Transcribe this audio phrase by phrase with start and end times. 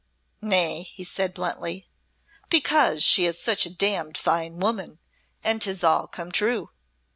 [0.41, 1.87] "Nay," he said, bluntly,
[2.49, 4.97] "because she is such a damned fine woman,
[5.43, 6.71] and 'tis all come true!"